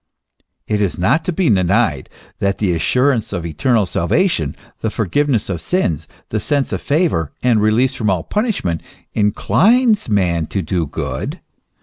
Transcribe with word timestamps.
It 0.67 0.81
is 0.81 0.97
not 0.97 1.23
to 1.25 1.31
be 1.31 1.47
denied 1.47 2.09
that 2.39 2.57
the 2.57 2.73
assurance 2.73 3.31
of 3.31 3.45
eternal 3.45 3.85
salvation, 3.85 4.55
the 4.79 4.89
forgiveness 4.89 5.47
of 5.47 5.61
sins, 5.61 6.07
the 6.29 6.39
sense 6.39 6.73
of 6.73 6.81
favour 6.81 7.31
and 7.43 7.61
release 7.61 7.93
from 7.93 8.09
all 8.09 8.23
punishment, 8.23 8.81
inclines 9.13 10.09
man 10.09 10.47
to 10.47 10.63
do 10.63 10.87
good. 10.87 11.39